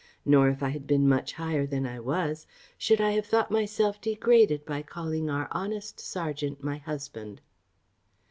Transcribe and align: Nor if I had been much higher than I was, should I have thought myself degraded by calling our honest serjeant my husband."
Nor 0.25 0.49
if 0.49 0.63
I 0.63 0.69
had 0.69 0.87
been 0.87 1.07
much 1.07 1.33
higher 1.33 1.67
than 1.67 1.85
I 1.85 1.99
was, 1.99 2.47
should 2.75 2.99
I 2.99 3.11
have 3.11 3.27
thought 3.27 3.51
myself 3.51 4.01
degraded 4.01 4.65
by 4.65 4.81
calling 4.81 5.29
our 5.29 5.47
honest 5.51 5.99
serjeant 5.99 6.63
my 6.63 6.77
husband." 6.79 7.39